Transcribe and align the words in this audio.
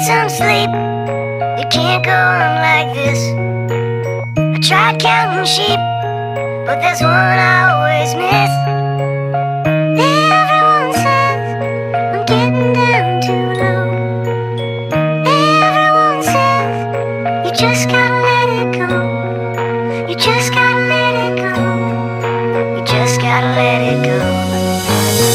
some 0.00 0.30
sleep. 0.30 0.70
You 1.60 1.66
can't 1.68 2.02
go 2.02 2.10
on 2.10 2.56
like 2.64 2.94
this. 2.94 3.20
I 4.38 4.58
tried 4.60 4.98
counting 4.98 5.44
sheep, 5.44 5.78
but 6.66 6.80
there's 6.80 7.02
one 7.02 7.12
I 7.12 7.68
always 7.68 8.14
miss. 8.16 8.52
Everyone 10.00 10.92
says 11.04 11.40
I'm 12.14 12.24
getting 12.24 12.72
down 12.72 13.20
too 13.20 13.44
low. 13.60 13.84
Everyone 15.68 16.22
says 16.24 17.44
you 17.44 17.52
just 17.52 17.88
gotta 17.90 18.16
let 18.24 18.48
it 18.56 18.72
go. 18.80 20.08
You 20.08 20.16
just 20.16 20.54
gotta 20.54 20.80
let 20.88 21.14
it 21.26 21.36
go. 21.36 22.78
You 22.78 22.84
just 22.86 23.20
gotta 23.20 23.48
let 23.48 23.82
it 23.82 24.02
go. 24.02 24.18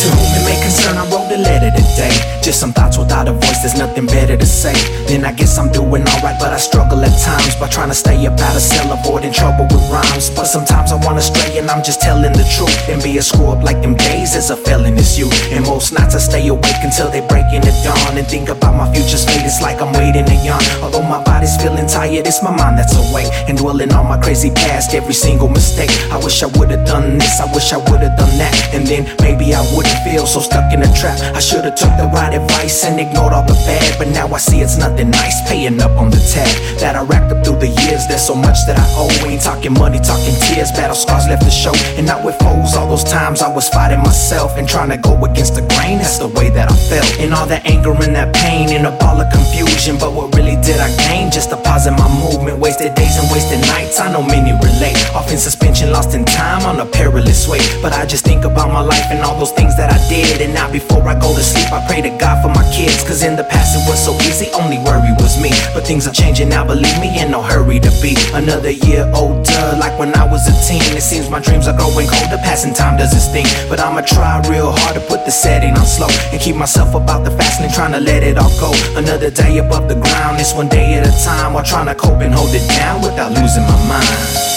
To 0.00 0.06
whom 0.14 0.30
it 0.38 0.44
may 0.46 0.62
concern, 0.62 0.98
I 0.98 1.04
wrote 1.10 1.32
a 1.32 1.38
letter 1.38 1.70
today. 1.74 2.31
Just 2.52 2.60
some 2.60 2.74
thoughts 2.74 2.98
without 2.98 3.28
a 3.28 3.32
voice, 3.32 3.64
there's 3.64 3.78
nothing 3.80 4.04
better 4.04 4.36
to 4.36 4.44
say. 4.44 4.76
Then 5.08 5.24
I 5.24 5.32
guess 5.32 5.56
I'm 5.56 5.72
doing 5.72 6.04
alright, 6.04 6.36
but 6.38 6.52
I 6.52 6.58
struggle 6.58 7.00
at 7.00 7.16
times 7.16 7.56
by 7.56 7.66
trying 7.66 7.88
to 7.88 7.94
stay 7.94 8.26
up 8.26 8.38
out 8.40 8.54
of 8.54 8.60
cell, 8.60 8.92
avoiding 8.92 9.32
trouble 9.32 9.64
with 9.72 9.80
rhymes. 9.88 10.28
But 10.28 10.44
sometimes 10.44 10.92
I 10.92 11.00
wanna 11.00 11.22
stray 11.22 11.56
and 11.56 11.70
I'm 11.70 11.82
just 11.82 12.02
telling 12.02 12.34
the 12.34 12.44
truth. 12.52 12.76
And 12.92 13.02
be 13.02 13.16
a 13.16 13.22
screw 13.22 13.46
up 13.46 13.64
like 13.64 13.80
them 13.80 13.96
days 13.96 14.36
as 14.36 14.50
a 14.50 14.56
felon 14.56 14.98
is 14.98 15.18
you. 15.18 15.32
And 15.48 15.64
most 15.64 15.92
nights 15.96 16.14
I 16.14 16.18
stay 16.18 16.46
awake 16.48 16.82
until 16.84 17.08
they 17.08 17.24
break 17.24 17.48
in 17.56 17.62
the 17.62 17.72
dawn. 17.80 18.18
And 18.18 18.26
think 18.28 18.50
about 18.50 18.76
my 18.76 18.84
future's 18.92 19.24
fate, 19.24 19.48
it's 19.48 19.62
like 19.62 19.80
I'm 19.80 19.94
waiting 19.96 20.26
to 20.26 20.36
yawn. 20.44 20.60
Although 20.84 21.08
my 21.08 21.24
body's 21.24 21.56
feeling 21.56 21.86
tired, 21.88 22.26
it's 22.26 22.42
my 22.42 22.52
mind 22.52 22.76
that's 22.76 22.92
awake. 22.92 23.32
And 23.48 23.56
dwelling 23.56 23.94
on 23.94 24.12
my 24.12 24.20
crazy 24.20 24.50
past, 24.50 24.92
every 24.92 25.14
single 25.14 25.48
mistake. 25.48 25.88
I 26.12 26.20
wish 26.20 26.42
I 26.42 26.52
would've 26.52 26.84
done 26.84 27.16
this, 27.16 27.40
I 27.40 27.48
wish 27.54 27.72
I 27.72 27.78
would've 27.78 28.12
done 28.20 28.36
that. 28.36 28.52
And 28.76 28.86
then 28.86 29.08
maybe 29.24 29.54
I 29.54 29.64
wouldn't 29.72 29.96
feel 30.04 30.26
so 30.26 30.40
stuck 30.40 30.68
in 30.74 30.82
a 30.82 30.90
trap. 31.00 31.16
I 31.32 31.40
should've 31.40 31.76
took 31.80 31.96
the 31.96 32.12
right 32.12 32.41
advice 32.42 32.84
and 32.84 32.98
ignored 32.98 33.32
all 33.32 33.46
the 33.46 33.54
bad. 33.66 33.98
But 33.98 34.08
now 34.08 34.26
I 34.28 34.38
see 34.38 34.60
it's 34.60 34.76
nothing 34.76 35.10
nice 35.10 35.36
paying 35.48 35.80
up 35.80 35.92
on 35.98 36.10
the 36.10 36.20
tab 36.32 36.50
that 36.80 36.96
I 36.96 37.02
racked 37.02 37.32
up 37.32 37.44
through 37.44 37.58
the 37.58 37.68
years. 37.68 38.06
There's 38.08 38.26
so 38.26 38.34
much 38.34 38.58
that 38.66 38.78
I 38.78 38.86
owe. 38.98 39.10
We 39.22 39.34
ain't 39.34 39.42
talking 39.42 39.72
money, 39.72 39.98
talking 39.98 40.34
tears. 40.46 40.70
Battle 40.72 40.96
scars 40.96 41.26
left 41.28 41.42
to 41.44 41.50
show. 41.50 41.74
And 41.98 42.06
not 42.06 42.24
with 42.24 42.36
foes. 42.38 42.74
All 42.74 42.88
those 42.88 43.04
times 43.04 43.42
I 43.42 43.48
was 43.52 43.68
fighting 43.68 44.00
myself 44.00 44.58
and 44.58 44.68
trying 44.68 44.90
to 44.90 44.98
go 44.98 45.14
against 45.24 45.54
the 45.54 45.62
grain. 45.74 45.98
That's 45.98 46.18
the 46.18 46.28
way 46.28 46.50
that 46.50 46.70
I 46.70 46.76
felt. 46.90 47.08
And 47.20 47.32
all 47.34 47.46
that 47.46 47.66
anger 47.66 47.92
and 47.92 48.14
that 48.16 48.34
pain 48.34 48.70
and 48.70 48.86
a 48.86 48.94
ball 48.98 49.20
of 49.20 49.28
confusion. 49.32 49.98
But 49.98 50.12
what 50.12 50.34
really 50.34 50.56
did 50.62 50.78
I 50.80 50.90
gain? 51.08 51.30
Just 51.30 51.52
a 51.52 51.56
pause 51.56 51.86
in 51.86 51.94
my 51.94 52.08
movement. 52.08 52.58
Wasted 52.58 52.94
days 52.94 53.16
and 53.18 53.28
wasted 53.30 53.60
nights. 53.74 54.00
I 54.00 54.10
know 54.12 54.22
many 54.22 54.52
relate. 54.52 54.98
Off 55.14 55.30
in 55.30 55.38
suspension, 55.38 55.90
lost 55.92 56.14
in 56.14 56.24
time 56.24 56.62
on 56.66 56.80
a 56.80 56.86
perilous 56.86 57.48
way. 57.48 57.60
But 57.82 57.92
I 57.92 58.06
just 58.06 58.24
think 58.24 58.44
about 58.44 58.68
my 58.72 58.80
life 58.80 59.06
and 59.10 59.20
all 59.22 59.38
those 59.38 59.52
things 59.52 59.76
that 59.76 59.90
I 59.92 59.98
did. 60.08 60.40
And 60.40 60.54
now 60.54 60.70
before 60.70 61.02
I 61.06 61.14
go 61.18 61.34
to 61.34 61.42
sleep, 61.42 61.70
I 61.72 61.84
pray 61.86 62.00
to 62.02 62.10
God 62.18 62.21
for 62.42 62.48
my 62.48 62.62
kids. 62.70 63.02
Cause 63.02 63.22
in 63.22 63.34
the 63.36 63.44
past 63.44 63.74
it 63.74 63.82
was 63.88 63.98
so 63.98 64.14
easy, 64.28 64.50
only 64.54 64.78
worry 64.78 65.10
was 65.18 65.40
me. 65.42 65.50
But 65.74 65.86
things 65.86 66.06
are 66.06 66.12
changing 66.12 66.48
now, 66.48 66.64
believe 66.64 66.98
me, 67.00 67.10
in 67.20 67.30
no 67.30 67.42
hurry 67.42 67.80
to 67.80 67.90
be 68.00 68.14
another 68.34 68.70
year 68.70 69.10
older. 69.14 69.64
Like 69.78 69.98
when 69.98 70.14
I 70.14 70.24
was 70.24 70.46
a 70.46 70.54
teen, 70.66 70.82
it 70.96 71.02
seems 71.02 71.28
my 71.28 71.40
dreams 71.40 71.66
are 71.66 71.76
growing 71.76 72.06
colder. 72.06 72.38
Passing 72.38 72.74
time 72.74 72.98
does 72.98 73.12
its 73.12 73.28
thing. 73.28 73.46
But 73.68 73.80
I'ma 73.80 74.02
try 74.02 74.40
real 74.48 74.70
hard 74.70 74.94
to 74.94 75.02
put 75.06 75.24
the 75.24 75.32
setting 75.32 75.74
on 75.74 75.86
slow 75.86 76.10
and 76.32 76.40
keep 76.40 76.56
myself 76.56 76.94
about 76.94 77.24
the 77.24 77.30
fast 77.32 77.60
lane, 77.60 77.72
trying 77.72 77.92
to 77.92 78.00
let 78.00 78.22
it 78.22 78.38
all 78.38 78.52
go. 78.60 78.70
Another 78.96 79.30
day 79.30 79.58
above 79.58 79.88
the 79.88 79.96
ground, 79.96 80.38
it's 80.40 80.54
one 80.54 80.68
day 80.68 80.94
at 80.94 81.06
a 81.06 81.14
time 81.24 81.54
while 81.54 81.64
trying 81.64 81.86
to 81.86 81.94
cope 81.94 82.20
and 82.20 82.34
hold 82.34 82.54
it 82.54 82.66
down 82.68 83.02
without 83.02 83.32
losing 83.32 83.64
my 83.64 83.78
mind. 83.90 84.52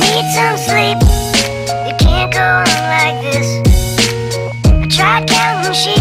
Need 0.00 0.26
some 0.34 0.58
sleep. 0.58 0.98
You 1.86 1.94
can't 1.98 2.32
go 2.32 2.40
on 2.40 2.80
like 2.94 3.18
this. 3.22 3.48
I 4.64 4.86
tried 4.88 5.28
counting 5.28 5.72
sheep, 5.72 5.99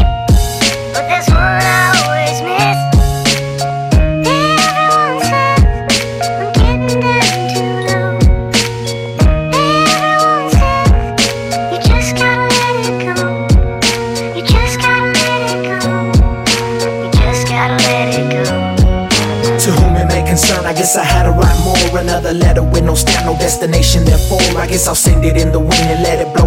guess 20.80 20.96
I 20.96 21.04
had 21.04 21.24
to 21.24 21.32
write 21.32 21.60
more. 21.66 22.00
Another 22.00 22.32
letter 22.32 22.64
with 22.64 22.86
no 22.86 22.96
stamp, 22.96 23.26
no 23.26 23.34
destination, 23.38 24.06
therefore. 24.06 24.40
I 24.58 24.66
guess 24.66 24.88
I'll 24.88 24.96
send 24.96 25.26
it 25.26 25.36
in 25.36 25.52
the 25.52 25.60
wind 25.60 25.88
and 25.92 26.02
let 26.04 26.26
it 26.26 26.34
blow 26.34 26.39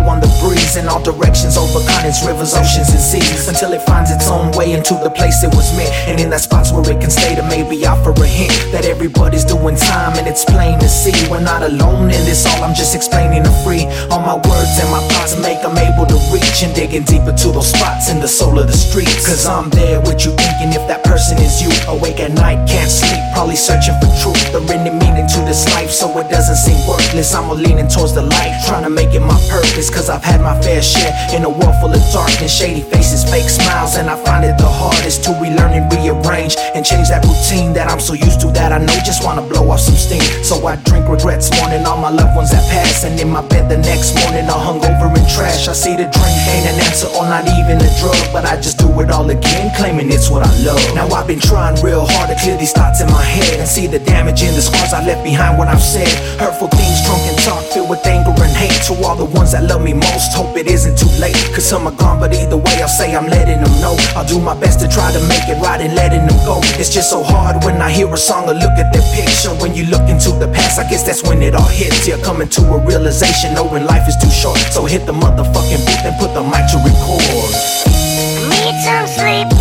breeze 0.73 0.83
in 0.83 0.89
all 0.89 1.03
directions, 1.03 1.57
over 1.57 1.81
continents, 1.87 2.25
rivers, 2.25 2.55
oceans, 2.55 2.89
and 2.91 3.01
seas. 3.01 3.49
Until 3.49 3.73
it 3.73 3.83
finds 3.83 4.11
its 4.11 4.29
own 4.29 4.53
way 4.53 4.73
into 4.73 4.95
the 5.03 5.11
place 5.11 5.43
it 5.43 5.55
was 5.55 5.75
meant. 5.77 5.93
And 6.09 6.21
in 6.21 6.31
that 6.31 6.41
spot's 6.41 6.73
where 6.73 6.85
it 6.91 7.01
can 7.01 7.11
stay 7.11 7.35
to 7.35 7.43
maybe 7.43 7.85
offer 7.87 8.11
a 8.11 8.27
hint 8.27 8.53
that 8.73 8.85
everybody's 8.85 9.45
doing 9.45 9.77
time 9.77 10.17
and 10.19 10.27
it's 10.27 10.45
plain 10.45 10.79
to 10.81 10.89
see. 10.89 11.15
We're 11.31 11.41
not 11.41 11.63
alone 11.63 12.11
in 12.11 12.23
this, 12.25 12.47
all 12.47 12.65
I'm 12.65 12.75
just 12.75 12.95
explaining 12.95 13.47
are 13.47 13.59
free. 13.65 13.85
All 14.11 14.21
my 14.21 14.37
words 14.37 14.75
and 14.81 14.91
my 14.91 15.03
thoughts 15.13 15.37
make 15.41 15.61
them 15.63 15.77
able 15.77 16.07
to 16.07 16.19
reach 16.33 16.63
and 16.63 16.75
digging 16.75 17.05
deeper 17.05 17.33
to 17.33 17.49
those 17.53 17.69
spots 17.69 18.11
in 18.11 18.21
the 18.21 18.29
soul 18.29 18.59
of 18.59 18.67
the 18.67 18.77
streets. 18.77 19.27
Cause 19.27 19.47
I'm 19.47 19.71
there 19.71 20.01
with 20.01 20.25
you 20.25 20.33
thinking 20.37 20.73
if 20.73 20.85
that 20.89 21.05
person 21.05 21.39
is 21.39 21.61
you. 21.61 21.71
Awake 21.89 22.21
at 22.21 22.33
night, 22.33 22.69
can't 22.69 22.91
sleep, 22.91 23.21
probably 23.35 23.57
searching 23.57 23.95
for 24.01 24.11
truth. 24.23 24.41
The 24.53 24.63
any 24.73 24.89
meaning 24.91 25.29
to 25.29 25.41
this 25.45 25.69
life 25.75 25.91
so 25.91 26.09
it 26.19 26.31
doesn't 26.31 26.57
seem 26.57 26.79
worthless. 26.89 27.35
I'm 27.35 27.51
leaning 27.51 27.89
towards 27.89 28.15
the 28.15 28.23
light, 28.23 28.55
trying 28.67 28.85
to 28.85 28.91
make 28.91 29.13
it 29.13 29.21
my 29.21 29.37
purpose. 29.51 29.91
Cause 29.91 30.09
I've 30.09 30.25
had 30.25 30.41
my 30.41 30.62
fair 30.63 30.83
share 30.83 31.13
in 31.35 31.45
a 31.45 31.51
world 31.51 31.77
full 31.81 31.93
of 31.93 32.03
darkness, 32.13 32.55
shady 32.55 32.83
faces, 32.83 33.25
fake 33.25 33.51
smiles. 33.51 33.97
And 33.97 34.09
I 34.09 34.17
find 34.25 34.45
it 34.45 34.57
the 34.59 34.69
hardest 34.69 35.25
to 35.25 35.31
relearn 35.43 35.73
and 35.75 35.87
rearrange 35.93 36.57
and 36.75 36.85
change 36.85 37.09
that 37.09 37.25
routine 37.25 37.73
that 37.75 37.91
I'm 37.91 38.01
so 38.01 38.15
used 38.15 38.41
to 38.41 38.49
that 38.57 38.73
I 38.73 38.79
know 38.79 38.97
just 39.05 39.25
wanna 39.25 39.43
blow 39.43 39.69
off 39.71 39.81
some 39.81 39.97
steam. 39.97 40.25
So 40.43 40.57
I 40.67 40.77
drink 40.89 41.09
regrets, 41.09 41.53
mourning 41.61 41.85
all 41.85 42.01
my 42.01 42.09
loved 42.09 42.37
ones 42.37 42.51
that 42.51 42.65
passed. 42.73 43.05
And 43.05 43.19
in 43.21 43.29
my 43.29 43.45
bed 43.47 43.69
the 43.69 43.79
next 43.79 44.17
morning, 44.25 44.49
all 44.49 44.61
hungover 44.61 45.13
and 45.13 45.29
trash. 45.29 45.69
I 45.69 45.73
see 45.73 45.97
the 45.97 46.09
drink 46.09 46.37
ain't 46.49 46.67
an 46.73 46.81
answer 46.89 47.09
or 47.13 47.29
not 47.29 47.45
even 47.61 47.77
a 47.77 47.91
drug, 48.01 48.17
but 48.33 48.45
I 48.45 48.57
just 48.57 48.79
do 48.79 48.89
it 49.01 49.11
all 49.11 49.29
again, 49.29 49.73
claiming 49.77 50.11
it's 50.11 50.31
what 50.31 50.47
I 50.47 50.53
love. 50.65 50.81
Now 50.95 51.09
I've 51.13 51.27
been 51.27 51.41
trying 51.41 51.77
real 51.85 52.07
hard 52.09 52.33
to 52.33 52.37
clear 52.41 52.57
these 52.57 52.73
thoughts 52.73 53.01
in 53.01 53.09
my 53.13 53.23
head 53.23 53.61
and 53.61 53.69
see 53.69 53.87
the 53.87 54.01
damage 54.01 54.43
and 54.43 54.57
the 54.57 54.63
scars 54.63 54.93
I 54.93 55.05
left 55.05 55.25
behind 55.25 55.59
when 55.59 55.69
I've 55.69 55.83
said 55.83 56.09
hurtful 56.41 56.69
things, 56.69 57.05
drunken 57.05 57.37
talk 57.45 57.61
filled 57.69 57.91
with 57.91 58.05
anger 58.07 58.33
and 58.33 58.57
hate. 58.57 58.73
To 58.89 58.95
all 59.05 59.17
the 59.17 59.29
ones 59.29 59.53
that 59.53 59.69
love 59.69 59.83
me 59.83 59.93
most, 59.93 60.33
hope 60.33 60.57
it 60.57 60.67
isn't 60.67 60.97
too 60.97 61.13
late. 61.21 61.37
Cause 61.53 61.69
some 61.69 61.87
are 61.87 61.97
gone, 61.97 62.19
but 62.19 62.33
either 62.33 62.57
way, 62.57 62.81
I'll 62.81 62.89
say 62.89 63.15
I'm 63.15 63.29
letting 63.29 63.61
them 63.61 63.75
know. 63.81 63.95
I'll 64.17 64.27
do 64.27 64.41
my 64.41 64.59
best 64.59 64.81
to 64.81 64.89
try 64.89 65.13
to 65.13 65.21
make 65.29 65.47
it 65.53 65.61
right 65.61 65.81
and 65.81 65.95
letting 65.95 66.27
them 66.27 66.39
go. 66.49 66.62
It's 66.81 66.93
just 66.93 67.11
so 67.11 67.23
hard 67.23 67.63
when 67.65 67.81
I 67.81 67.91
hear 67.91 68.13
a 68.13 68.17
song 68.17 68.49
or 68.49 68.55
look 68.55 68.75
at 68.79 68.93
their 68.93 69.03
picture. 69.15 69.55
When 69.63 69.75
you 69.75 69.87
look 69.87 70.09
into 70.09 70.31
the 70.33 70.49
past, 70.49 70.79
I 70.79 70.89
guess 70.89 71.05
that's 71.05 71.23
when 71.23 71.43
it 71.43 71.55
all 71.55 71.69
hits. 71.69 72.09
You're 72.09 72.23
coming 72.25 72.49
to 72.49 72.63
a 72.73 72.79
realization, 72.85 73.55
knowing 73.55 73.85
life 73.85 74.09
is 74.09 74.17
too 74.17 74.31
short. 74.31 74.59
So 74.73 74.87
hit 74.87 75.07
the 75.07 75.13
motherfucking 75.13 75.87
beat 75.87 76.03
and 76.05 76.19
put 76.19 76.35
the 76.35 76.43
mic 76.43 76.65
to 76.73 76.79
record. 76.83 77.53
Need 78.51 78.77
some 78.83 79.07
sleep. 79.07 79.52